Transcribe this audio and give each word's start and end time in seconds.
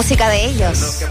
música 0.00 0.30
de 0.30 0.46
ellos 0.46 1.04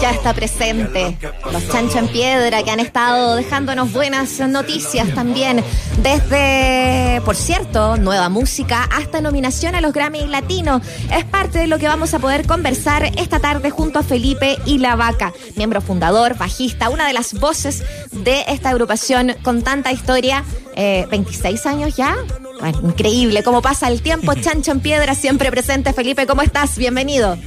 ya 0.00 0.10
está 0.10 0.34
presente. 0.34 1.16
Los 1.52 1.68
Chancho 1.68 1.98
en 1.98 2.08
Piedra 2.08 2.64
que 2.64 2.72
han 2.72 2.80
estado 2.80 3.36
dejándonos 3.36 3.92
buenas 3.92 4.40
noticias 4.40 5.14
también. 5.14 5.62
Desde, 6.02 7.20
por 7.24 7.36
cierto, 7.36 7.96
nueva 7.98 8.28
música 8.30 8.82
hasta 8.90 9.20
nominación 9.20 9.76
a 9.76 9.80
los 9.80 9.92
Grammy 9.92 10.26
Latinos. 10.26 10.82
Es 11.16 11.24
parte 11.24 11.60
de 11.60 11.68
lo 11.68 11.78
que 11.78 11.86
vamos 11.86 12.14
a 12.14 12.18
poder 12.18 12.44
conversar 12.44 13.04
esta 13.16 13.38
tarde 13.38 13.70
junto 13.70 14.00
a 14.00 14.02
Felipe 14.02 14.58
y 14.66 14.78
La 14.78 14.96
Vaca, 14.96 15.32
miembro 15.54 15.80
fundador, 15.80 16.36
bajista, 16.36 16.88
una 16.88 17.06
de 17.06 17.12
las 17.12 17.34
voces 17.34 17.84
de 18.10 18.42
esta 18.48 18.70
agrupación 18.70 19.36
con 19.44 19.62
tanta 19.62 19.92
historia. 19.92 20.42
26 20.74 21.44
eh, 21.64 21.68
años 21.68 21.94
ya. 21.94 22.16
Bueno, 22.58 22.80
increíble 22.82 23.44
cómo 23.44 23.62
pasa 23.62 23.86
el 23.86 24.02
tiempo. 24.02 24.34
Chancho 24.40 24.72
en 24.72 24.80
Piedra 24.80 25.14
siempre 25.14 25.48
presente. 25.52 25.92
Felipe, 25.92 26.26
¿cómo 26.26 26.42
estás? 26.42 26.76
Bienvenido. 26.76 27.38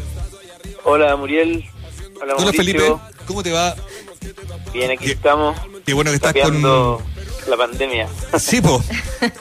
Hola 0.86 1.16
Muriel. 1.16 1.66
Hola, 2.22 2.36
Hola 2.38 2.54
Felipe. 2.54 2.96
¿Cómo 3.26 3.42
te 3.42 3.52
va? 3.52 3.76
Bien, 4.72 4.92
aquí 4.92 5.12
estamos. 5.12 5.58
Qué 5.84 5.94
bueno 5.94 6.12
que 6.12 6.16
estás 6.16 6.34
con 6.34 6.62
la 6.62 7.58
pandemia. 7.58 8.08
Sí, 8.38 8.62
po. 8.62 8.84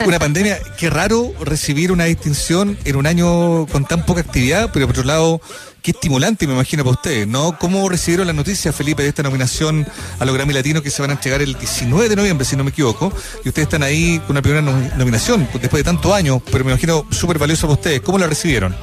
Una 0.05 0.17
pandemia. 0.17 0.59
Qué 0.77 0.89
raro 0.89 1.33
recibir 1.41 1.91
una 1.91 2.05
distinción 2.05 2.77
en 2.83 2.95
un 2.95 3.05
año 3.05 3.67
con 3.67 3.85
tan 3.85 4.05
poca 4.05 4.21
actividad, 4.21 4.71
pero 4.73 4.87
por 4.87 4.95
otro 4.95 5.07
lado, 5.07 5.41
qué 5.83 5.91
estimulante, 5.91 6.47
me 6.47 6.53
imagino, 6.53 6.83
para 6.83 6.95
ustedes, 6.95 7.27
¿no? 7.27 7.57
¿Cómo 7.59 7.89
recibieron 7.89 8.25
la 8.25 8.33
noticia, 8.33 8.73
Felipe, 8.73 9.03
de 9.03 9.09
esta 9.09 9.21
nominación 9.21 9.87
a 10.19 10.25
los 10.25 10.33
Grammy 10.35 10.53
Latinos 10.53 10.81
que 10.81 10.89
se 10.89 11.01
van 11.03 11.11
a 11.11 11.13
entregar 11.13 11.43
el 11.43 11.53
19 11.57 12.09
de 12.09 12.15
noviembre, 12.15 12.45
si 12.45 12.55
no 12.55 12.63
me 12.63 12.71
equivoco? 12.71 13.13
Y 13.43 13.49
ustedes 13.49 13.67
están 13.67 13.83
ahí 13.83 14.19
con 14.19 14.31
una 14.31 14.41
primera 14.41 14.61
nominación, 14.61 15.47
después 15.53 15.73
de 15.73 15.83
tantos 15.83 16.11
años, 16.11 16.41
pero 16.51 16.63
me 16.63 16.71
imagino 16.71 17.05
súper 17.11 17.37
valioso 17.37 17.67
para 17.67 17.73
ustedes. 17.73 18.01
¿Cómo 18.01 18.17
la 18.17 18.25
recibieron? 18.27 18.75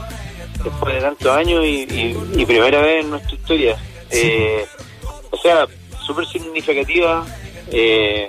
Después 0.63 0.95
de 0.95 1.01
tantos 1.01 1.29
años 1.29 1.65
y, 1.67 2.15
primera 2.47 2.81
vez 2.81 3.05
en 3.05 3.11
nuestra 3.11 3.35
historia. 3.35 3.77
Eh, 4.11 4.67
o 5.31 5.37
sea, 5.39 5.67
súper 6.05 6.27
significativa 6.27 7.25
eh, 7.71 8.29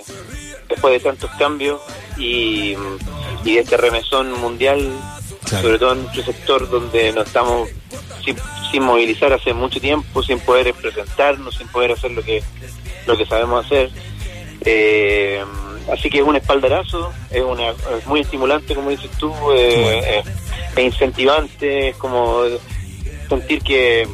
después 0.69 0.93
de 0.93 0.99
tantos 0.99 1.29
cambios 1.31 1.81
y, 2.17 2.75
y 3.43 3.55
de 3.55 3.59
este 3.59 3.77
remesón 3.77 4.31
mundial, 4.39 4.89
sobre 5.45 5.77
todo 5.77 5.93
en 5.93 6.03
nuestro 6.03 6.23
sector 6.23 6.69
donde 6.69 7.11
nos 7.11 7.27
estamos 7.27 7.69
sin, 8.71 8.83
movilizar 8.83 9.31
hace 9.31 9.53
mucho 9.53 9.79
tiempo, 9.79 10.23
sin 10.23 10.39
poder 10.39 10.73
presentarnos, 10.73 11.55
sin 11.55 11.67
poder 11.67 11.91
hacer 11.91 12.11
lo 12.11 12.23
que, 12.23 12.41
lo 13.05 13.15
que 13.15 13.25
sabemos 13.25 13.65
hacer. 13.65 13.91
Eh, 14.65 15.43
así 15.91 16.09
que 16.09 16.19
es 16.19 16.23
un 16.23 16.35
espaldarazo, 16.35 17.11
es, 17.29 17.43
una, 17.43 17.69
es 17.69 18.05
muy 18.07 18.21
estimulante, 18.21 18.73
como 18.73 18.89
dices 18.89 19.11
tú, 19.19 19.31
eh, 19.55 20.23
es 20.75 20.93
incentivante, 20.93 21.89
es 21.89 21.95
como 21.97 22.43
sentir 23.29 23.61
que, 23.61 24.07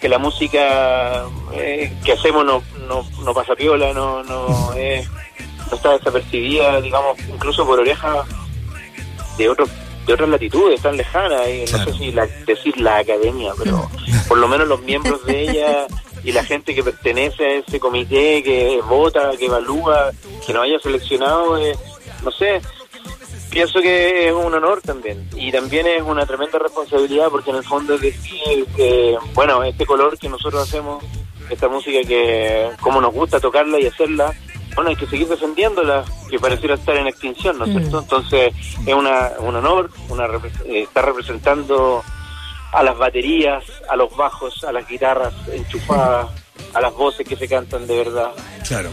que 0.00 0.08
la 0.08 0.18
música 0.18 1.24
eh, 1.54 1.92
que 2.04 2.12
hacemos 2.12 2.44
no, 2.44 2.62
no, 2.88 3.04
no 3.24 3.34
pasa 3.34 3.54
piola, 3.54 3.92
no, 3.92 4.22
no, 4.22 4.48
no 4.48 5.76
está 5.76 5.92
desapercibida, 5.98 6.80
digamos, 6.80 7.18
incluso 7.28 7.66
por 7.66 7.80
orejas 7.80 8.26
de 9.36 9.48
otros 9.48 9.68
de 10.08 10.14
otras 10.14 10.30
latitudes 10.30 10.80
tan 10.80 10.96
lejanas, 10.96 11.46
y 11.48 11.70
no 11.70 11.84
sé 11.84 11.92
si 11.92 12.10
decir 12.46 12.80
la 12.80 12.96
academia, 12.96 13.52
pero 13.58 13.90
por 14.26 14.38
lo 14.38 14.48
menos 14.48 14.66
los 14.66 14.80
miembros 14.80 15.22
de 15.26 15.42
ella 15.42 15.86
y 16.24 16.32
la 16.32 16.42
gente 16.42 16.74
que 16.74 16.82
pertenece 16.82 17.44
a 17.44 17.52
ese 17.56 17.78
comité 17.78 18.42
que 18.42 18.80
vota, 18.88 19.30
que 19.38 19.44
evalúa, 19.44 20.10
que 20.46 20.54
nos 20.54 20.64
haya 20.64 20.78
seleccionado, 20.78 21.58
eh, 21.58 21.76
no 22.24 22.30
sé, 22.30 22.62
pienso 23.50 23.80
que 23.80 24.28
es 24.28 24.32
un 24.32 24.54
honor 24.54 24.80
también 24.82 25.28
y 25.34 25.50
también 25.50 25.86
es 25.86 26.02
una 26.02 26.26
tremenda 26.26 26.58
responsabilidad 26.58 27.28
porque 27.30 27.50
en 27.50 27.56
el 27.56 27.64
fondo 27.64 27.94
es 27.94 28.00
decir 28.00 28.66
que, 28.76 29.16
bueno, 29.34 29.62
este 29.62 29.86
color 29.86 30.18
que 30.18 30.28
nosotros 30.28 30.62
hacemos, 30.62 31.02
esta 31.50 31.68
música 31.68 32.06
que 32.06 32.70
como 32.80 33.00
nos 33.00 33.12
gusta 33.12 33.40
tocarla 33.40 33.80
y 33.80 33.86
hacerla, 33.86 34.34
bueno, 34.74 34.90
hay 34.90 34.96
que 34.96 35.06
seguir 35.06 35.26
defendiéndola, 35.26 36.04
que 36.30 36.38
pareciera 36.38 36.74
estar 36.74 36.96
en 36.96 37.08
extinción, 37.08 37.58
¿no 37.58 37.64
es 37.64 37.72
cierto? 37.72 37.96
Mm. 37.96 38.02
Entonces 38.02 38.54
es 38.86 38.94
una, 38.94 39.32
un 39.40 39.56
honor, 39.56 39.90
una 40.08 40.26
eh, 40.66 40.82
estar 40.82 41.04
representando 41.04 42.02
a 42.72 42.82
las 42.82 42.96
baterías, 42.96 43.64
a 43.88 43.96
los 43.96 44.14
bajos, 44.16 44.62
a 44.64 44.72
las 44.72 44.86
guitarras 44.86 45.34
enchufadas, 45.52 46.28
a 46.74 46.80
las 46.80 46.94
voces 46.94 47.26
que 47.26 47.36
se 47.36 47.48
cantan 47.48 47.86
de 47.86 47.96
verdad. 47.96 48.30
Claro. 48.66 48.90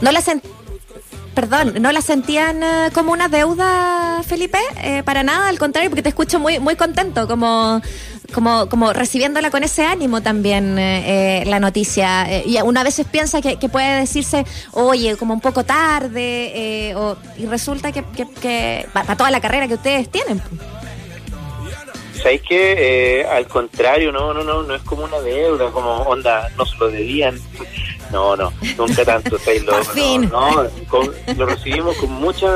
No 0.00 0.12
la 0.12 0.20
Perdón, 1.36 1.74
¿no 1.80 1.92
la 1.92 2.00
sentían 2.00 2.62
eh, 2.62 2.88
como 2.94 3.12
una 3.12 3.28
deuda, 3.28 4.22
Felipe? 4.26 4.58
Eh, 4.82 5.02
para 5.04 5.22
nada, 5.22 5.50
al 5.50 5.58
contrario, 5.58 5.90
porque 5.90 6.02
te 6.02 6.08
escucho 6.08 6.40
muy 6.40 6.58
muy 6.60 6.76
contento, 6.76 7.28
como 7.28 7.82
como 8.32 8.70
como 8.70 8.94
recibiéndola 8.94 9.50
con 9.50 9.62
ese 9.62 9.84
ánimo 9.84 10.22
también 10.22 10.78
eh, 10.78 11.44
la 11.46 11.60
noticia. 11.60 12.42
y 12.42 12.58
una 12.62 12.82
veces 12.82 13.06
piensa 13.06 13.42
que, 13.42 13.68
puede 13.68 14.00
decirse, 14.00 14.46
oye, 14.72 15.18
como 15.18 15.34
un 15.34 15.42
poco 15.42 15.62
tarde, 15.62 16.94
y 17.36 17.44
resulta 17.44 17.92
que, 17.92 18.02
que, 18.40 18.86
para 18.94 19.14
toda 19.14 19.30
la 19.30 19.40
carrera 19.42 19.68
que 19.68 19.74
ustedes 19.74 20.08
tienen. 20.10 20.40
¿Sabéis 22.14 22.40
que 22.48 23.26
al 23.30 23.46
contrario, 23.46 24.10
no, 24.10 24.32
no, 24.32 24.42
no, 24.42 24.62
no 24.62 24.74
es 24.74 24.82
como 24.84 25.04
una 25.04 25.20
deuda, 25.20 25.70
como 25.70 25.96
onda, 25.96 26.48
nos 26.56 26.78
lo 26.78 26.88
debían. 26.88 27.38
No, 28.10 28.36
no, 28.36 28.52
nunca 28.76 29.04
tanto, 29.04 29.38
Taylor. 29.44 29.82
No, 30.30 30.64
lo 31.36 31.46
recibimos 31.46 31.96
con 31.96 32.12
mucha 32.12 32.48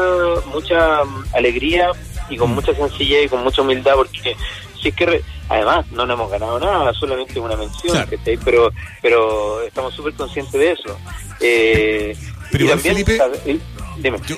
mucha 0.53 1.01
alegría 1.35 1.91
y 2.29 2.37
con 2.37 2.51
mm. 2.51 2.55
mucha 2.55 2.75
sencillez 2.75 3.27
y 3.27 3.29
con 3.29 3.43
mucha 3.43 3.63
humildad 3.63 3.95
porque 3.97 4.37
si 4.81 4.89
es 4.89 4.95
que 4.95 5.23
además 5.49 5.85
no 5.91 6.07
nos 6.07 6.15
hemos 6.15 6.31
ganado 6.31 6.59
nada, 6.59 6.93
solamente 6.95 7.39
una 7.41 7.57
mención, 7.57 8.07
pero 8.45 8.71
pero 9.03 9.63
estamos 9.63 9.95
súper 9.95 10.15
conscientes 10.15 10.53
de 10.53 10.73
eso. 10.73 10.99
Eh, 11.41 12.17
pero 12.51 12.69
también, 12.69 12.95
Felipe, 12.95 13.21
Yo, 14.27 14.37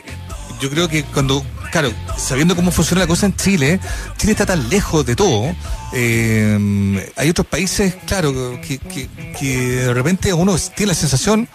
yo 0.61 0.71
creo 0.71 0.89
que 0.89 1.05
cuando 1.05 1.43
claro, 1.73 1.91
sabiendo 2.19 2.55
cómo 2.55 2.71
funciona 2.71 3.01
la 3.01 3.07
cosa 3.09 3.27
en 3.27 3.35
Chile, 3.35 3.81
Chile 4.19 4.33
está 4.33 4.47
tan 4.47 4.69
lejos 4.69 5.05
de 5.05 5.17
todo. 5.17 5.53
Eh, 5.93 7.11
hay 7.17 7.31
otros 7.31 7.47
países, 7.47 7.97
claro, 8.07 8.61
que, 8.61 8.79
que, 8.79 9.49
de 9.49 9.95
repente 9.95 10.33
uno 10.33 10.55
tiene 10.77 10.93
la 10.93 10.95
sensación, 10.95 11.49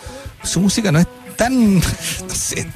su 0.44 0.60
música 0.60 0.92
no 0.92 1.00
es 1.00 1.08
tan, 1.38 1.76
no 1.76 2.36
sé, 2.36 2.68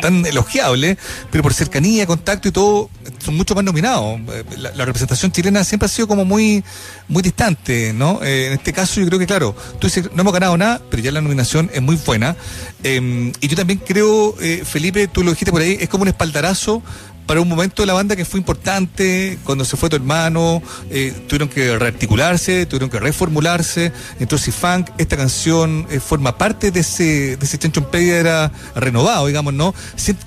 tan 0.00 0.24
elogiable, 0.26 0.96
pero 1.30 1.42
por 1.42 1.54
cercanía, 1.54 2.06
contacto 2.06 2.48
y 2.48 2.52
todo, 2.52 2.90
son 3.18 3.36
mucho 3.36 3.54
más 3.54 3.64
nominados. 3.64 4.20
Eh, 4.32 4.44
la, 4.58 4.84
representación 4.84 5.32
chilena 5.32 5.64
siempre 5.64 5.86
ha 5.86 5.88
sido 5.88 6.06
como 6.06 6.24
muy, 6.24 6.62
muy 7.08 7.22
distante, 7.22 7.92
¿no? 7.92 8.22
Eh, 8.22 8.48
en 8.48 8.52
este 8.52 8.72
caso 8.72 9.00
yo 9.00 9.06
creo 9.06 9.18
que, 9.18 9.26
claro, 9.26 9.56
tú 9.80 9.86
dices, 9.86 10.10
no 10.14 10.20
hemos 10.20 10.32
ganado 10.32 10.56
nada, 10.56 10.80
pero 10.90 11.02
ya 11.02 11.10
la 11.10 11.20
nominación 11.20 11.70
es 11.72 11.82
muy 11.82 11.96
buena. 11.96 12.36
Em, 12.82 13.32
y 13.40 13.48
yo 13.48 13.56
también 13.56 13.80
creo, 13.84 14.36
eh, 14.40 14.62
Felipe, 14.64 15.08
tú 15.08 15.24
lo 15.24 15.30
dijiste 15.30 15.50
por 15.50 15.62
ahí, 15.62 15.78
es 15.80 15.88
como 15.88 16.02
un 16.02 16.08
espaldarazo 16.08 16.82
para 17.26 17.40
un 17.40 17.48
momento 17.48 17.82
de 17.82 17.86
la 17.86 17.94
banda 17.94 18.16
que 18.16 18.24
fue 18.24 18.38
importante, 18.38 19.38
cuando 19.44 19.64
se 19.64 19.76
fue 19.76 19.88
tu 19.88 19.96
hermano, 19.96 20.62
eh, 20.90 21.12
tuvieron 21.26 21.48
que 21.48 21.78
rearticularse, 21.78 22.66
tuvieron 22.66 22.90
que 22.90 23.00
reformularse, 23.00 23.92
entonces 24.20 24.54
Funk, 24.54 24.90
esta 24.98 25.16
canción 25.16 25.86
eh, 25.90 26.00
forma 26.00 26.36
parte 26.36 26.70
de 26.70 26.80
ese, 26.80 27.36
de 27.36 27.44
ese 27.44 27.58
chancho 27.58 27.80
en 27.80 27.86
piedra 27.86 28.52
renovado, 28.74 29.26
digamos, 29.26 29.54
¿no? 29.54 29.74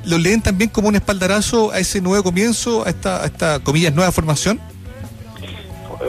¿Lo 0.06 0.18
leen 0.18 0.42
también 0.42 0.70
como 0.70 0.88
un 0.88 0.96
espaldarazo 0.96 1.72
a 1.72 1.80
ese 1.80 2.02
nuevo 2.02 2.24
comienzo, 2.24 2.86
a 2.86 2.90
esta, 2.90 3.24
a 3.24 3.26
esta 3.26 3.60
comillas, 3.60 3.94
nueva 3.94 4.12
formación? 4.12 4.60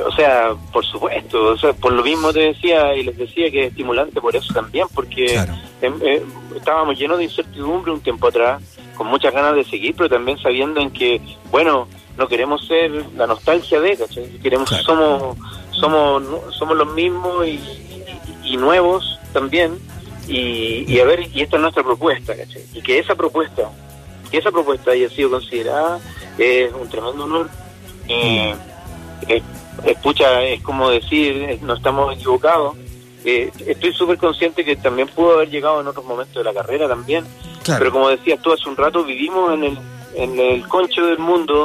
O 0.07 0.13
sea, 0.13 0.55
por 0.73 0.85
supuesto, 0.85 1.53
o 1.53 1.59
sea, 1.59 1.73
por 1.73 1.93
lo 1.93 2.03
mismo 2.03 2.33
te 2.33 2.41
decía 2.41 2.95
y 2.95 3.05
les 3.05 3.17
decía 3.17 3.51
que 3.51 3.65
es 3.65 3.71
estimulante 3.71 4.21
por 4.21 4.37
eso 4.37 4.53
también, 4.53 4.87
porque 4.95 5.35
em, 5.81 5.95
eh, 6.03 6.23
estábamos 6.57 6.99
llenos 6.99 7.19
de 7.19 7.25
incertidumbre 7.25 7.93
un 7.93 8.01
tiempo 8.01 8.29
atrás, 8.29 8.63
con 8.99 9.07
muchas 9.07 9.33
ganas 9.33 9.55
de 9.55 9.65
seguir, 9.65 9.95
pero 9.97 10.11
también 10.11 10.39
sabiendo 10.39 10.81
en 10.81 10.91
que, 10.91 11.23
bueno, 11.53 11.87
no 12.17 12.27
queremos 12.27 12.67
ser 12.67 12.91
la 13.17 13.29
nostalgia 13.29 13.81
de, 13.81 13.97
¿cachai? 13.97 14.29
Queremos, 14.43 14.69
somos, 14.85 15.37
somos, 15.71 16.25
somos 16.55 16.77
los 16.77 16.93
mismos 16.93 17.47
y, 17.47 18.57
nuevos 18.57 19.21
también, 19.33 19.79
y, 20.27 20.99
a 20.99 21.05
ver, 21.05 21.29
y 21.33 21.43
esta 21.43 21.57
es 21.57 21.63
nuestra 21.63 21.85
propuesta, 21.85 22.37
¿cachai? 22.37 22.65
Y 22.75 22.83
que 22.83 22.99
esa 22.99 23.15
propuesta, 23.15 23.71
que 24.33 24.39
esa 24.39 24.51
propuesta 24.51 24.91
haya 24.91 25.09
sido 25.09 25.31
considerada, 25.31 26.01
es 26.37 26.73
un 26.73 26.89
tremendo 26.89 27.25
honor. 27.25 27.49
Eh, 28.09 28.53
escucha, 29.85 30.43
es 30.43 30.61
como 30.63 30.91
decir, 30.91 31.61
no 31.63 31.75
estamos 31.75 32.15
equivocados. 32.17 32.77
Eh, 33.25 33.51
estoy 33.67 33.93
súper 33.93 34.19
consciente 34.19 34.65
que 34.65 34.75
también 34.75 35.07
pudo 35.09 35.35
haber 35.35 35.51
llegado 35.51 35.81
en 35.81 35.87
otros 35.87 36.05
momentos 36.05 36.35
de 36.35 36.45
la 36.45 36.55
carrera 36.55 36.89
también, 36.89 37.25
pero 37.79 37.93
como 37.93 38.09
decías 38.09 38.41
tú 38.41 38.53
hace 38.53 38.69
un 38.69 38.77
rato, 38.77 39.05
vivimos 39.05 39.55
en 39.55 39.65
el, 39.65 39.79
en 40.15 40.39
el 40.39 40.67
concho 40.69 41.07
del 41.07 41.19
mundo 41.19 41.65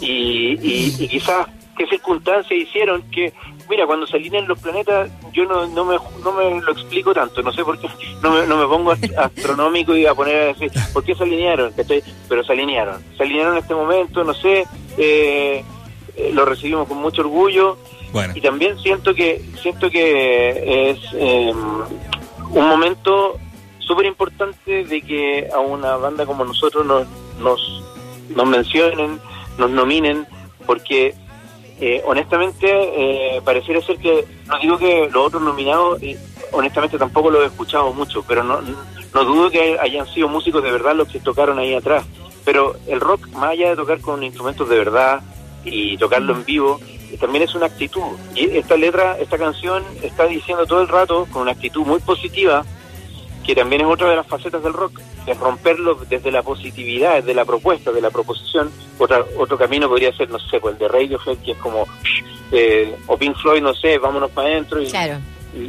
y, 0.00 0.58
y, 0.60 1.08
quizás 1.08 1.46
qué 1.76 1.86
circunstancias 1.86 2.58
hicieron 2.58 3.02
que, 3.10 3.32
mira, 3.68 3.86
cuando 3.86 4.06
se 4.06 4.16
alinean 4.16 4.46
los 4.46 4.58
planetas, 4.60 5.10
yo 5.32 5.44
no, 5.44 5.66
no, 5.66 5.84
me, 5.84 5.96
no 6.22 6.32
me 6.32 6.60
lo 6.60 6.72
explico 6.72 7.12
tanto, 7.12 7.42
no 7.42 7.52
sé 7.52 7.64
por 7.64 7.78
qué, 7.78 7.88
no 8.22 8.30
me, 8.30 8.46
no 8.46 8.56
me 8.56 8.66
pongo 8.66 8.92
astronómico 9.16 9.96
y 9.96 10.06
a 10.06 10.14
poner 10.14 10.36
a 10.36 10.44
decir, 10.46 10.70
¿por 10.92 11.04
qué 11.04 11.14
se 11.14 11.24
alinearon? 11.24 11.72
Pero 12.28 12.44
se 12.44 12.52
alinearon, 12.52 13.02
se 13.16 13.22
alinearon 13.22 13.54
en 13.54 13.62
este 13.62 13.74
momento, 13.74 14.24
no 14.24 14.34
sé, 14.34 14.66
eh, 14.96 15.64
eh, 16.16 16.30
lo 16.32 16.44
recibimos 16.44 16.86
con 16.86 16.98
mucho 16.98 17.22
orgullo 17.22 17.76
Y 18.34 18.40
también 18.40 18.78
siento 18.78 19.14
que 19.14 19.42
siento 19.60 19.90
que 19.90 20.90
es 20.90 20.98
em, 21.14 21.58
un 22.52 22.68
momento 22.68 23.38
súper 23.86 24.06
importante 24.06 24.84
de 24.84 25.02
que 25.02 25.48
a 25.52 25.58
una 25.60 25.96
banda 25.96 26.26
como 26.26 26.44
nosotros 26.44 26.84
nos, 26.86 27.06
nos, 27.38 28.46
mencionen, 28.46 29.20
nos 29.58 29.70
nominen, 29.70 30.26
porque 30.66 31.14
eh, 31.80 32.02
honestamente 32.06 32.66
eh, 32.70 33.42
pareciera 33.44 33.80
ser 33.82 33.98
que, 33.98 34.24
no 34.46 34.58
digo 34.58 34.78
que 34.78 35.08
los 35.12 35.26
otros 35.26 35.42
nominados, 35.42 36.00
honestamente 36.52 36.98
tampoco 36.98 37.30
lo 37.30 37.42
he 37.42 37.46
escuchado 37.46 37.92
mucho, 37.92 38.24
pero 38.26 38.42
no, 38.42 38.60
no 38.60 39.24
dudo 39.24 39.50
que 39.50 39.78
hayan 39.80 40.06
sido 40.06 40.28
músicos 40.28 40.62
de 40.62 40.72
verdad 40.72 40.94
los 40.94 41.08
que 41.08 41.20
tocaron 41.20 41.58
ahí 41.58 41.74
atrás. 41.74 42.04
Pero 42.44 42.76
el 42.86 43.00
rock, 43.00 43.28
más 43.28 43.50
allá 43.50 43.70
de 43.70 43.76
tocar 43.76 44.00
con 44.00 44.22
instrumentos 44.22 44.68
de 44.68 44.76
verdad 44.76 45.22
y 45.64 45.96
tocarlo 45.96 46.34
en 46.34 46.44
vivo, 46.44 46.78
también 47.18 47.44
es 47.44 47.54
una 47.54 47.66
actitud. 47.66 48.02
Y 48.34 48.56
esta 48.56 48.76
letra, 48.76 49.16
esta 49.18 49.38
canción 49.38 49.82
está 50.02 50.26
diciendo 50.26 50.66
todo 50.66 50.82
el 50.82 50.88
rato, 50.88 51.26
con 51.32 51.42
una 51.42 51.52
actitud 51.52 51.86
muy 51.86 52.00
positiva, 52.00 52.64
que 53.44 53.54
también 53.54 53.82
es 53.82 53.86
otra 53.86 54.08
de 54.08 54.16
las 54.16 54.26
facetas 54.26 54.62
del 54.62 54.72
rock, 54.72 55.00
es 55.26 55.38
romperlo 55.38 55.94
desde 56.08 56.32
la 56.32 56.42
positividad, 56.42 57.16
desde 57.16 57.34
la 57.34 57.44
propuesta, 57.44 57.92
de 57.92 58.00
la 58.00 58.10
proposición. 58.10 58.70
Otra, 58.98 59.24
otro 59.36 59.58
camino 59.58 59.88
podría 59.88 60.12
ser, 60.16 60.30
no 60.30 60.38
sé, 60.38 60.60
pues 60.60 60.74
el 60.74 60.78
de 60.78 60.88
Radiohead, 60.88 61.38
que 61.38 61.52
es 61.52 61.58
como, 61.58 61.86
eh, 62.52 62.96
o 63.06 63.16
Pink 63.16 63.36
Floyd, 63.36 63.62
no 63.62 63.74
sé, 63.74 63.98
vámonos 63.98 64.30
para 64.30 64.48
adentro 64.48 64.80
y, 64.80 64.88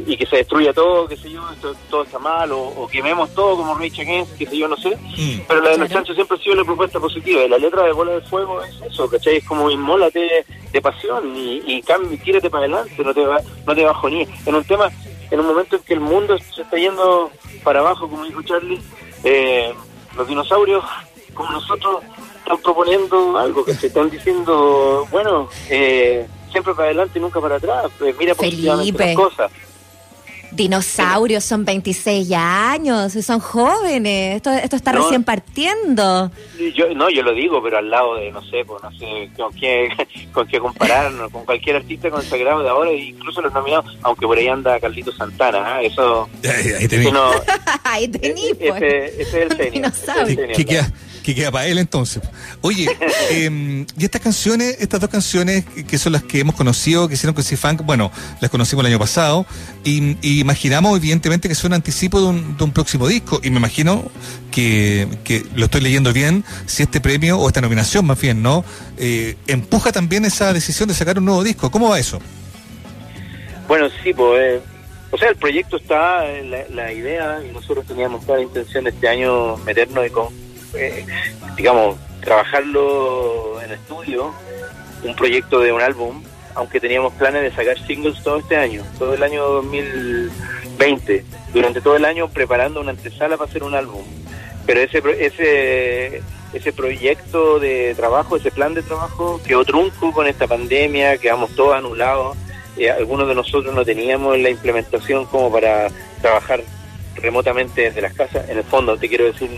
y, 0.06 0.16
que 0.16 0.26
se 0.26 0.36
destruya 0.36 0.72
todo, 0.72 1.06
qué 1.06 1.16
sé 1.16 1.30
yo, 1.30 1.42
todo 1.90 2.02
está 2.02 2.18
mal, 2.18 2.50
o, 2.52 2.88
quememos 2.90 3.32
todo 3.34 3.56
como 3.58 3.74
Rage 3.74 4.02
Against, 4.02 4.36
qué 4.36 4.46
sé 4.46 4.56
yo, 4.56 4.68
no 4.68 4.76
sé. 4.76 4.96
Mm. 4.96 5.40
Pero 5.46 5.60
la 5.60 5.70
de 5.70 5.78
los 5.78 5.90
Sancho 5.90 6.14
siempre 6.14 6.36
ha 6.36 6.42
sido 6.42 6.56
la 6.56 6.64
propuesta 6.64 6.98
positiva, 6.98 7.42
y 7.42 7.48
la 7.48 7.58
letra 7.58 7.84
de 7.84 7.92
Bola 7.92 8.12
de 8.12 8.22
Fuego 8.22 8.62
es 8.62 8.74
eso, 8.90 9.08
¿cachai? 9.08 9.36
Es 9.36 9.44
como 9.44 9.70
inmólate 9.70 10.44
de 10.72 10.82
pasión 10.82 11.36
y, 11.36 11.62
y 11.66 11.82
tírate 12.18 12.50
para 12.50 12.64
adelante, 12.64 13.02
no 13.04 13.14
te, 13.14 13.24
va, 13.24 13.40
no 13.66 13.74
te 13.74 13.84
bajoníes. 13.84 14.28
En 14.46 14.54
un 14.54 14.64
tema, 14.64 14.90
en 15.30 15.40
un 15.40 15.46
momento 15.46 15.76
en 15.76 15.82
que 15.82 15.94
el 15.94 16.00
mundo 16.00 16.36
se 16.38 16.62
está 16.62 16.76
yendo 16.76 17.30
para 17.66 17.80
abajo, 17.80 18.08
como 18.08 18.24
dijo 18.24 18.42
Charlie, 18.42 18.80
eh, 19.24 19.74
los 20.16 20.28
dinosaurios, 20.28 20.84
como 21.34 21.50
nosotros, 21.50 22.04
están 22.38 22.58
proponiendo 22.58 23.36
algo, 23.36 23.64
que 23.64 23.74
se 23.74 23.88
están 23.88 24.08
diciendo, 24.08 25.04
bueno, 25.10 25.48
eh, 25.68 26.28
siempre 26.52 26.74
para 26.74 26.86
adelante 26.86 27.18
y 27.18 27.22
nunca 27.22 27.40
para 27.40 27.56
atrás, 27.56 27.90
pues 27.98 28.16
mira 28.16 28.36
positivamente 28.36 29.04
las 29.04 29.16
cosas. 29.16 29.50
Dinosaurios 30.56 31.44
son 31.44 31.64
26 31.64 32.32
años, 32.32 33.12
son 33.12 33.40
jóvenes, 33.40 34.36
esto, 34.36 34.50
esto 34.50 34.76
está 34.76 34.92
recién 34.92 35.22
partiendo. 35.22 36.30
Yo, 36.74 36.92
no, 36.94 37.10
yo 37.10 37.22
lo 37.22 37.32
digo, 37.34 37.62
pero 37.62 37.78
al 37.78 37.90
lado 37.90 38.16
de, 38.16 38.32
no 38.32 38.42
sé, 38.44 38.64
pues, 38.66 38.82
no 38.82 38.90
sé 38.98 39.30
con 39.36 39.52
qué, 39.54 39.88
con 40.32 40.46
qué 40.46 40.58
compararnos, 40.58 41.30
con 41.30 41.44
cualquier 41.44 41.76
artista 41.76 42.10
consagrado 42.10 42.62
de 42.62 42.68
ahora, 42.68 42.92
incluso 42.92 43.42
los 43.42 43.52
nominados, 43.52 43.96
aunque 44.02 44.26
por 44.26 44.38
ahí 44.38 44.48
anda 44.48 44.80
Carlito 44.80 45.12
Santana, 45.12 45.82
¿eh? 45.82 45.86
eso... 45.86 46.28
Ahí, 46.42 46.72
ahí 46.72 46.88
tení. 46.88 47.10
ahí 47.84 48.08
tení, 48.08 48.54
pues. 48.54 48.82
Ese, 48.82 49.22
es 49.22 49.34
el 49.34 49.56
genio. 49.56 49.92
¿Qué, 50.56 50.64
queda, 50.64 50.90
¿Qué 51.26 51.34
queda 51.34 51.50
para 51.50 51.66
él 51.66 51.78
entonces? 51.78 52.22
Oye, 52.60 52.86
eh, 53.32 53.84
y 53.98 54.04
estas 54.04 54.20
canciones, 54.20 54.76
estas 54.78 55.00
dos 55.00 55.10
canciones 55.10 55.64
que 55.64 55.98
son 55.98 56.12
las 56.12 56.22
que 56.22 56.38
hemos 56.38 56.54
conocido, 56.54 57.08
que 57.08 57.14
hicieron 57.14 57.34
con 57.34 57.42
C-Funk, 57.42 57.82
bueno, 57.84 58.12
las 58.40 58.48
conocimos 58.48 58.84
el 58.84 58.92
año 58.92 59.00
pasado, 59.00 59.44
y, 59.82 60.16
imaginamos 60.22 60.96
evidentemente 60.96 61.48
que 61.48 61.56
son 61.56 61.72
anticipo 61.72 62.20
de 62.20 62.26
un, 62.28 62.56
de 62.56 62.62
un 62.62 62.70
próximo 62.70 63.08
disco, 63.08 63.40
y 63.42 63.50
me 63.50 63.56
imagino 63.56 64.08
que, 64.52 65.08
que, 65.24 65.44
lo 65.56 65.64
estoy 65.64 65.80
leyendo 65.80 66.12
bien, 66.12 66.44
si 66.66 66.84
este 66.84 67.00
premio, 67.00 67.40
o 67.40 67.48
esta 67.48 67.60
nominación 67.60 68.06
más 68.06 68.20
bien, 68.20 68.40
¿no? 68.40 68.64
Eh, 68.96 69.34
empuja 69.48 69.90
también 69.90 70.24
esa 70.26 70.52
decisión 70.52 70.88
de 70.88 70.94
sacar 70.94 71.18
un 71.18 71.24
nuevo 71.24 71.42
disco. 71.42 71.72
¿Cómo 71.72 71.88
va 71.88 71.98
eso? 71.98 72.20
Bueno, 73.66 73.88
sí, 74.04 74.14
pues... 74.14 74.60
Eh, 74.60 74.62
o 75.10 75.18
sea, 75.18 75.30
el 75.30 75.36
proyecto 75.36 75.76
está, 75.76 76.24
la, 76.42 76.68
la 76.68 76.92
idea, 76.92 77.40
y 77.44 77.52
nosotros 77.52 77.84
teníamos 77.84 78.24
toda 78.24 78.38
la 78.38 78.44
intención 78.44 78.84
de 78.84 78.90
este 78.90 79.08
año 79.08 79.56
meternos 79.58 80.06
y 80.06 80.10
con 80.10 80.45
eh, 80.76 81.06
digamos, 81.56 81.96
trabajarlo 82.20 83.60
en 83.62 83.72
estudio, 83.72 84.32
un 85.02 85.14
proyecto 85.14 85.60
de 85.60 85.72
un 85.72 85.80
álbum, 85.80 86.22
aunque 86.54 86.80
teníamos 86.80 87.12
planes 87.14 87.42
de 87.42 87.52
sacar 87.52 87.78
singles 87.86 88.22
todo 88.22 88.38
este 88.38 88.56
año, 88.56 88.82
todo 88.98 89.14
el 89.14 89.22
año 89.22 89.44
2020, 89.44 91.24
durante 91.52 91.80
todo 91.80 91.96
el 91.96 92.04
año 92.04 92.28
preparando 92.28 92.80
una 92.80 92.92
antesala 92.92 93.36
para 93.36 93.48
hacer 93.48 93.62
un 93.62 93.74
álbum. 93.74 94.02
Pero 94.66 94.80
ese, 94.80 95.02
ese, 95.20 96.22
ese 96.52 96.72
proyecto 96.72 97.60
de 97.60 97.94
trabajo, 97.94 98.36
ese 98.36 98.50
plan 98.50 98.74
de 98.74 98.82
trabajo 98.82 99.40
quedó 99.46 99.64
trunco 99.64 100.12
con 100.12 100.26
esta 100.26 100.46
pandemia, 100.46 101.18
quedamos 101.18 101.54
todos 101.54 101.76
anulados. 101.76 102.36
Eh, 102.76 102.90
algunos 102.90 103.28
de 103.28 103.34
nosotros 103.34 103.74
no 103.74 103.84
teníamos 103.84 104.38
la 104.38 104.50
implementación 104.50 105.26
como 105.26 105.52
para 105.52 105.88
trabajar 106.20 106.62
remotamente 107.16 107.82
desde 107.82 108.00
las 108.00 108.14
casas. 108.14 108.48
En 108.48 108.58
el 108.58 108.64
fondo, 108.64 108.96
te 108.96 109.08
quiero 109.08 109.26
decir, 109.26 109.50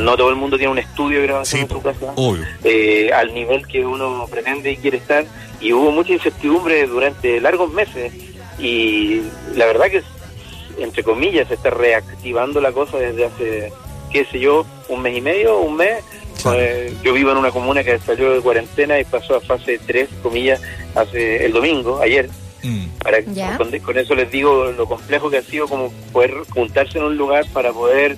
no 0.00 0.16
todo 0.16 0.30
el 0.30 0.36
mundo 0.36 0.56
tiene 0.56 0.72
un 0.72 0.78
estudio 0.78 1.20
de 1.20 1.26
grabación 1.26 1.62
en 1.62 1.68
su 1.68 1.82
casa 1.82 2.14
eh, 2.64 3.10
al 3.12 3.34
nivel 3.34 3.66
que 3.66 3.84
uno 3.84 4.26
pretende 4.30 4.72
y 4.72 4.76
quiere 4.76 4.98
estar. 4.98 5.24
Y 5.60 5.72
hubo 5.72 5.90
mucha 5.90 6.12
incertidumbre 6.12 6.86
durante 6.86 7.40
largos 7.40 7.72
meses. 7.72 8.12
Y 8.58 9.20
la 9.54 9.66
verdad 9.66 9.86
que, 9.86 10.02
entre 10.78 11.02
comillas, 11.02 11.48
se 11.48 11.54
está 11.54 11.70
reactivando 11.70 12.60
la 12.60 12.72
cosa 12.72 12.98
desde 12.98 13.26
hace, 13.26 13.72
qué 14.10 14.24
sé 14.24 14.40
yo, 14.40 14.64
un 14.88 15.02
mes 15.02 15.16
y 15.16 15.20
medio, 15.20 15.58
un 15.58 15.76
mes. 15.76 16.02
Eh, 16.54 16.94
yo 17.02 17.12
vivo 17.12 17.32
en 17.32 17.38
una 17.38 17.50
comuna 17.50 17.82
que 17.82 17.98
salió 17.98 18.32
de 18.32 18.40
cuarentena 18.40 18.98
y 19.00 19.04
pasó 19.04 19.36
a 19.36 19.40
fase 19.40 19.80
3, 19.84 20.08
comillas, 20.22 20.60
hace 20.94 21.44
el 21.44 21.52
domingo, 21.52 22.00
ayer. 22.00 22.30
Mm. 22.62 22.86
Para, 23.02 23.18
con 23.84 23.98
eso 23.98 24.14
les 24.14 24.30
digo 24.30 24.72
lo 24.72 24.86
complejo 24.86 25.30
que 25.30 25.38
ha 25.38 25.42
sido 25.42 25.68
como 25.68 25.92
poder 26.12 26.34
juntarse 26.50 26.98
en 26.98 27.04
un 27.04 27.16
lugar 27.16 27.44
para 27.52 27.72
poder 27.72 28.16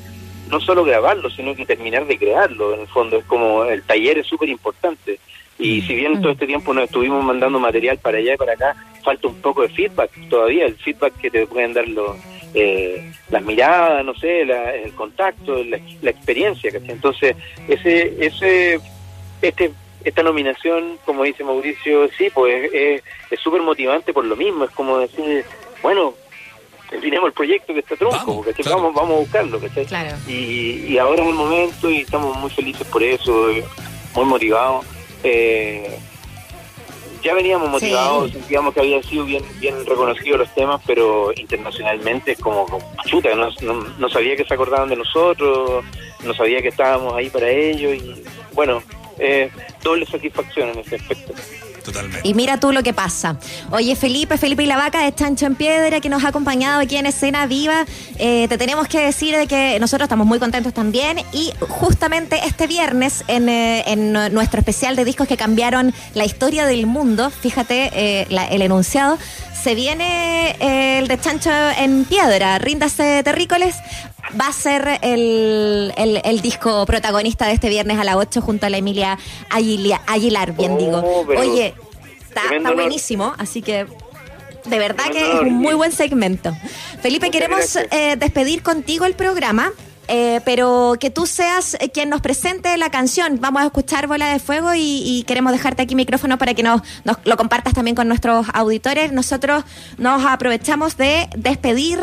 no 0.51 0.61
solo 0.61 0.85
grabarlo, 0.85 1.31
sino 1.31 1.55
que 1.55 1.67
terminar 1.67 2.07
de 2.07 2.19
crearlo. 2.19 2.75
En 2.75 2.81
el 2.81 2.87
fondo 2.89 3.19
es 3.19 3.25
como 3.25 3.65
el 3.65 3.83
taller 3.83 4.19
es 4.19 4.27
súper 4.27 4.49
importante. 4.49 5.19
Y 5.59 5.81
mm. 5.81 5.87
si 5.87 5.95
bien 5.95 6.23
todo 6.23 6.33
este 6.33 6.47
tiempo 6.47 6.73
nos 6.73 6.85
estuvimos 6.85 7.25
mandando 7.25 7.59
material 7.59 7.99
para 7.99 8.19
allá 8.19 8.35
y 8.35 8.37
para 8.37 8.53
acá, 8.53 8.77
falta 9.03 9.29
un 9.29 9.41
poco 9.41 9.63
de 9.63 9.69
feedback 9.69 10.11
todavía, 10.29 10.67
el 10.67 10.77
feedback 10.77 11.15
que 11.19 11.31
te 11.31 11.47
pueden 11.47 11.73
dar 11.73 11.89
los, 11.89 12.17
eh, 12.55 13.13
las 13.31 13.43
miradas, 13.43 14.05
no 14.05 14.15
sé, 14.15 14.43
el 14.43 14.93
contacto, 14.95 15.63
la, 15.65 16.11
experiencia. 16.11 16.71
Entonces, 16.75 17.37
ese, 17.67 18.15
ese, 18.25 18.81
este, 19.43 19.73
esta 20.05 20.23
nominación, 20.23 20.99
como 21.05 21.25
dice 21.25 21.45
Mauricio, 21.45 22.09
sí, 22.17 22.29
pues 22.33 22.71
es 22.73 23.41
súper 23.41 23.63
motivante 23.63 24.13
por 24.13 24.25
lo 24.25 24.37
mismo. 24.37 24.65
Es 24.65 24.71
como 24.71 24.99
decir, 24.99 25.45
bueno, 25.83 26.15
tenemos 26.89 27.29
el 27.29 27.33
proyecto 27.33 27.75
que 27.75 27.81
está 27.81 27.97
tronco, 27.97 28.45
vamos, 28.45 28.45
vamos, 28.65 28.95
vamos 28.95 29.11
a 29.11 29.21
buscarlo, 29.21 29.61
Y, 30.27 30.87
y 30.89 30.99
ahora 30.99 31.23
es 31.23 31.29
el 31.29 31.35
momento 31.35 31.91
y 31.91 31.99
estamos 31.99 32.37
muy 32.39 32.51
felices 32.51 32.87
por 32.87 33.03
eso, 33.03 33.49
muy 34.15 34.25
motivados. 34.25 34.87
Eh, 35.23 35.99
ya 37.23 37.35
veníamos 37.35 37.69
motivados, 37.69 38.31
sentíamos 38.31 38.73
que 38.73 38.81
habían 38.81 39.03
sido 39.03 39.25
bien 39.25 39.43
bien 39.59 39.75
reconocidos 39.85 40.39
los 40.39 40.55
temas, 40.55 40.81
pero 40.87 41.33
internacionalmente 41.37 42.33
es 42.33 42.39
como, 42.39 42.67
chuta, 43.07 43.35
no, 43.35 43.51
no, 43.99 44.09
sabía 44.09 44.37
que 44.37 44.45
se 44.45 44.55
acordaban 44.55 44.89
de 44.89 44.97
nosotros, 44.97 45.85
no 46.23 46.35
sabía 46.35 46.63
que 46.63 46.69
estábamos 46.69 47.15
ahí 47.15 47.29
para 47.29 47.51
ellos 47.51 47.95
y 47.97 48.23
bueno, 48.53 48.83
eh, 49.19 49.51
doble 49.83 50.07
satisfacción 50.07 50.71
en 50.71 50.79
ese 50.79 50.97
aspecto. 50.97 51.35
Y 52.23 52.35
mira 52.35 52.59
tú 52.61 52.73
lo 52.73 52.83
que 52.83 52.93
pasa. 52.93 53.37
Oye, 53.71 53.97
Felipe, 53.97 54.39
Felipe 54.39 54.63
y 54.63 54.67
la 54.67 54.77
vaca 54.77 55.05
de 55.05 55.15
Chancho 55.15 55.47
en 55.47 55.55
Piedra, 55.55 56.01
que 56.01 56.09
nos 56.09 56.25
ha 56.25 56.29
acompañado 56.29 56.81
aquí 56.81 56.97
en 56.97 57.07
Escena 57.07 57.47
Viva. 57.47 57.85
Eh, 58.19 58.47
te 58.49 58.59
tenemos 58.59 58.89
que 58.89 59.01
decir 59.01 59.37
de 59.37 59.47
que 59.47 59.79
nosotros 59.81 60.07
estamos 60.07 60.27
muy 60.27 60.39
contentos 60.39 60.75
también. 60.75 61.19
Y 61.33 61.53
justamente 61.61 62.41
este 62.45 62.67
viernes, 62.67 63.25
en, 63.29 63.49
eh, 63.49 64.29
nuestro 64.31 64.61
especial 64.61 64.97
de 64.97 65.05
discos 65.05 65.29
que 65.29 65.37
cambiaron 65.37 65.95
la 66.15 66.25
historia 66.25 66.67
del 66.67 66.87
mundo, 66.87 67.31
fíjate 67.31 67.91
eh, 67.95 68.27
el 68.51 68.63
enunciado, 68.63 69.19
se 69.63 69.75
viene 69.75 70.57
el 70.99 71.09
de 71.09 71.21
Chancho 71.21 71.51
en 71.79 72.05
Piedra, 72.05 72.59
Ríndase 72.59 73.23
Terrícoles 73.25 73.75
va 74.39 74.49
a 74.49 74.53
ser 74.53 74.99
el, 75.03 75.93
el, 75.97 76.41
disco 76.41 76.85
protagonista 76.87 77.47
de 77.47 77.53
este 77.53 77.69
viernes 77.69 77.99
a 77.99 78.05
las 78.05 78.17
8 78.17 78.41
junto 78.41 78.67
a 78.67 78.71
la 78.71 78.79
Emilia 78.79 79.19
Aguilar, 79.51 80.53
bien 80.53 80.73
oh, 80.73 80.79
digo. 80.79 81.25
Oye, 81.39 81.75
está, 82.21 82.43
buenísimo, 82.75 83.35
así 83.39 83.63
que 83.63 83.87
de 84.65 84.79
verdad 84.79 85.05
que 85.11 85.21
es 85.21 85.41
un 85.41 85.55
muy 85.55 85.75
buen 85.75 85.93
segmento. 85.93 86.57
Felipe, 87.01 87.31
queremos 87.31 87.77
eh, 87.77 88.17
despedir 88.17 88.63
contigo 88.63 89.05
el 89.05 89.15
programa. 89.15 89.73
Eh, 90.09 90.41
pero 90.45 90.97
que 90.99 91.11
tú 91.11 91.27
seas 91.27 91.77
quien 91.93 92.09
nos 92.09 92.21
presente 92.21 92.77
la 92.77 92.91
canción. 92.91 93.39
Vamos 93.41 93.63
a 93.63 93.67
escuchar 93.67 94.07
Bola 94.07 94.33
de 94.33 94.39
Fuego 94.39 94.71
y, 94.75 95.25
queremos 95.27 95.53
dejarte 95.53 95.83
aquí 95.83 95.95
micrófono 95.95 96.39
para 96.39 96.55
que 96.55 96.63
nos, 96.63 96.83
lo 97.25 97.37
compartas 97.37 97.75
también 97.75 97.95
con 97.95 98.09
nuestros 98.09 98.47
auditores. 98.55 99.13
Nosotros 99.13 99.65
nos 99.99 100.25
aprovechamos 100.25 100.97
de 100.97 101.29
despedir 101.37 101.99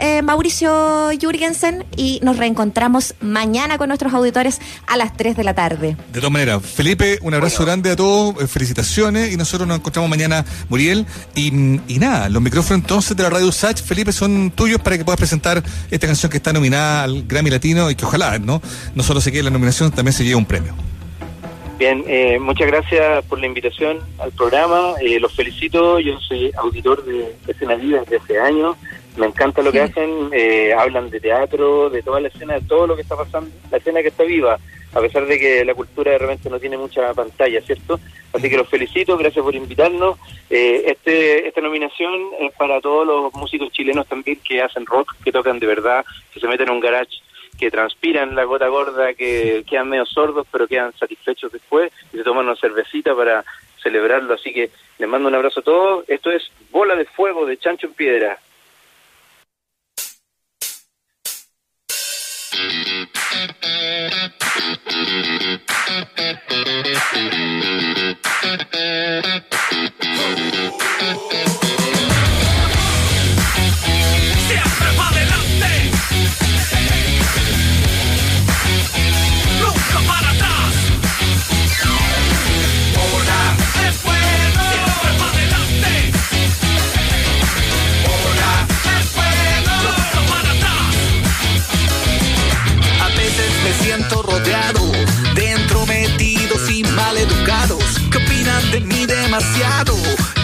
eh, 0.00 0.22
Mauricio 0.22 1.10
Jürgensen 1.18 1.84
y 1.96 2.20
nos 2.22 2.36
reencontramos 2.36 3.14
mañana 3.20 3.78
con 3.78 3.88
nuestros 3.88 4.12
auditores 4.12 4.60
a 4.86 4.96
las 4.96 5.16
3 5.16 5.36
de 5.36 5.44
la 5.44 5.54
tarde. 5.54 5.96
De 6.12 6.20
todas 6.20 6.32
maneras, 6.32 6.62
Felipe, 6.62 7.18
un 7.22 7.34
abrazo 7.34 7.64
grande 7.64 7.90
a 7.90 7.96
todos, 7.96 8.42
eh, 8.42 8.46
felicitaciones 8.46 9.32
y 9.32 9.36
nosotros 9.36 9.68
nos 9.68 9.78
encontramos 9.78 10.10
mañana, 10.10 10.44
Muriel. 10.68 11.06
Y, 11.34 11.50
nada, 11.98 12.28
los 12.28 12.42
micrófonos 12.42 12.82
entonces 12.82 13.16
de 13.16 13.22
la 13.22 13.30
Radio 13.30 13.52
Sach, 13.52 13.80
Felipe, 13.80 14.12
son 14.12 14.50
tuyos 14.50 14.80
para 14.80 14.98
que 14.98 15.04
puedas 15.04 15.18
presentar 15.18 15.62
esta 15.90 16.06
canción 16.06 16.30
que 16.30 16.38
está 16.38 16.52
nominada 16.52 17.04
al 17.04 17.24
Grammy 17.44 17.50
Latino 17.50 17.90
y 17.90 17.94
que 17.94 18.04
ojalá, 18.04 18.38
¿no? 18.38 18.62
No 18.94 19.02
solo 19.02 19.20
se 19.20 19.30
quede 19.30 19.42
la 19.42 19.50
nominación, 19.50 19.90
también 19.90 20.12
se 20.12 20.24
lleve 20.24 20.36
un 20.36 20.46
premio. 20.46 20.74
Bien, 21.78 22.04
eh, 22.06 22.38
muchas 22.38 22.68
gracias 22.68 23.24
por 23.26 23.38
la 23.38 23.46
invitación 23.46 23.98
al 24.18 24.32
programa. 24.32 24.94
Eh, 25.00 25.18
los 25.20 25.34
felicito, 25.34 25.98
yo 25.98 26.18
soy 26.20 26.50
auditor 26.56 27.04
de 27.04 27.34
Escena 27.46 27.74
Viva 27.74 28.00
desde 28.00 28.16
hace 28.16 28.38
años. 28.38 28.76
Me 29.16 29.26
encanta 29.26 29.62
lo 29.62 29.70
que 29.70 29.80
hacen, 29.80 30.30
eh, 30.32 30.72
hablan 30.76 31.10
de 31.10 31.20
teatro, 31.20 31.90
de 31.90 32.02
toda 32.02 32.20
la 32.20 32.28
escena, 32.28 32.54
de 32.54 32.62
todo 32.62 32.86
lo 32.86 32.96
que 32.96 33.02
está 33.02 33.16
pasando, 33.16 33.50
la 33.70 33.78
escena 33.78 34.02
que 34.02 34.08
está 34.08 34.24
viva, 34.24 34.58
a 34.92 35.00
pesar 35.00 35.24
de 35.26 35.38
que 35.38 35.64
la 35.64 35.74
cultura 35.74 36.10
de 36.12 36.18
repente 36.18 36.50
no 36.50 36.58
tiene 36.58 36.76
mucha 36.76 37.14
pantalla, 37.14 37.60
¿cierto? 37.60 38.00
Así 38.32 38.50
que 38.50 38.56
los 38.56 38.68
felicito, 38.68 39.16
gracias 39.16 39.44
por 39.44 39.54
invitarnos. 39.54 40.18
este 40.50 41.46
Esta 41.46 41.60
nominación 41.60 42.12
es 42.40 42.52
para 42.54 42.80
todos 42.80 43.06
los 43.06 43.34
músicos 43.34 43.70
chilenos 43.70 44.06
también 44.08 44.38
que 44.42 44.62
hacen 44.62 44.84
rock, 44.84 45.14
que 45.22 45.30
tocan 45.30 45.60
de 45.60 45.66
verdad, 45.66 46.04
que 46.32 46.40
se 46.40 46.48
meten 46.48 46.68
en 46.68 46.74
un 46.74 46.80
garage 46.80 47.23
que 47.58 47.70
transpiran 47.70 48.34
la 48.34 48.44
gota 48.44 48.68
gorda, 48.68 49.14
que 49.14 49.64
quedan 49.68 49.88
medio 49.88 50.06
sordos, 50.06 50.46
pero 50.50 50.66
quedan 50.66 50.92
satisfechos 50.96 51.52
después 51.52 51.92
y 52.12 52.18
se 52.18 52.24
toman 52.24 52.46
una 52.46 52.56
cervecita 52.56 53.14
para 53.14 53.44
celebrarlo. 53.82 54.34
Así 54.34 54.52
que 54.52 54.70
les 54.98 55.08
mando 55.08 55.28
un 55.28 55.34
abrazo 55.34 55.60
a 55.60 55.64
todos. 55.64 56.04
Esto 56.08 56.30
es 56.30 56.50
Bola 56.70 56.96
de 56.96 57.04
Fuego 57.04 57.46
de 57.46 57.58
Chancho 57.58 57.86
en 57.86 57.94
Piedra. 57.94 58.38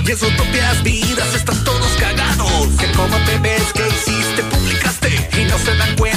Y 0.04 0.10
en 0.10 0.18
sus 0.18 0.30
propias 0.30 0.82
vidas 0.82 1.32
están 1.34 1.62
todos 1.62 1.92
cagados. 2.00 2.66
Que 2.76 2.90
como 2.92 3.16
ves 3.40 3.72
que 3.72 3.86
hiciste, 3.86 4.42
publicaste 4.42 5.28
y 5.40 5.44
no 5.44 5.58
se 5.58 5.76
dan 5.76 5.96
cuenta 5.96 6.09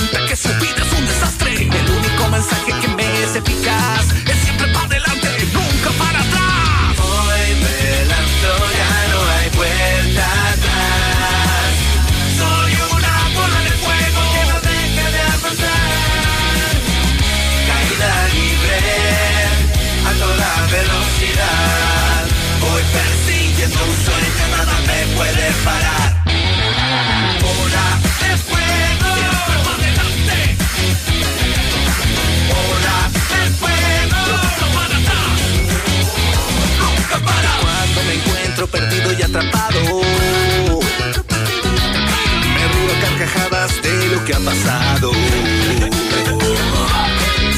lo 44.23 44.25
que 44.25 44.33
ha 44.33 44.39
pasado. 44.39 45.11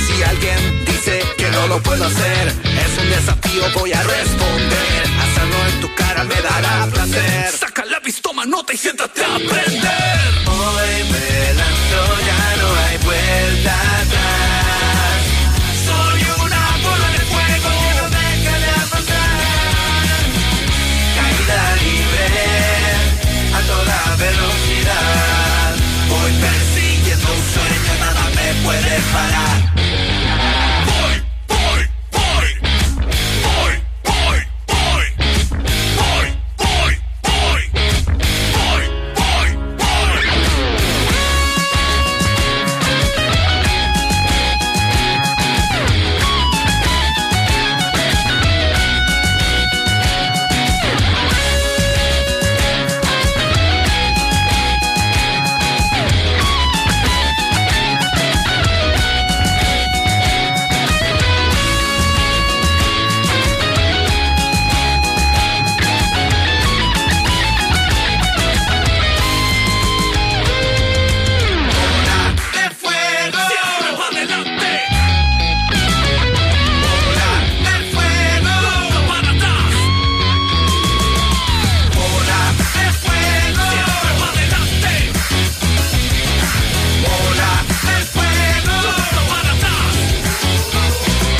Si 0.08 0.24
alguien 0.24 0.86
dice 0.86 1.22
que 1.38 1.50
no 1.52 1.68
lo 1.68 1.82
puedo 1.82 2.06
hacer, 2.06 2.48
es 2.48 3.02
un 3.02 3.10
desafío, 3.10 3.64
voy 3.76 3.94
a 3.94 4.02
responder. 4.02 5.04
Hacerlo 5.24 5.68
en 5.70 5.82
tu 5.82 5.96
cara 5.96 6.24
me 6.24 6.42
dará 6.42 6.88
placer. 6.92 7.52
Saca 7.52 7.86
la 7.86 8.00
pistoma, 8.02 8.46
nota 8.46 8.74
y 8.74 8.78
siéntate 8.78 9.24
a 9.24 9.36
aprender. 9.36 10.20
Hoy 10.48 11.04
me 11.12 11.54
lanzo, 11.60 12.02
ya 12.30 12.56
no 12.62 12.68
hay 12.84 12.98
vuelta. 13.06 13.65